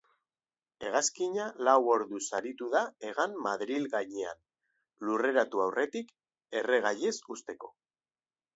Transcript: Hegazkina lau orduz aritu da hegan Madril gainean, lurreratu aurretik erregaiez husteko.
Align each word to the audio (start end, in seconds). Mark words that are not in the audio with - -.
Hegazkina 0.85 1.43
lau 1.67 1.75
orduz 1.95 2.21
aritu 2.37 2.69
da 2.77 2.81
hegan 3.09 3.37
Madril 3.49 3.85
gainean, 3.93 4.41
lurreratu 5.11 5.63
aurretik 5.69 6.13
erregaiez 6.63 7.17
husteko. 7.37 7.75